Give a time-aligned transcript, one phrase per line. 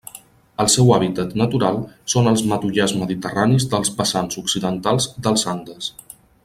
[0.63, 1.77] El seu hàbitat natural
[2.13, 5.97] són els matollars mediterranis dels vessants occidentals dels Andes.